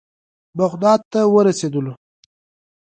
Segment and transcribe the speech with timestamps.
[0.57, 1.93] بغداد ته ورسېدلو.